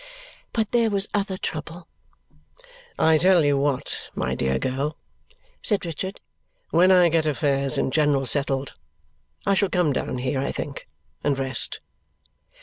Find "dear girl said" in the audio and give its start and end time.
4.33-5.85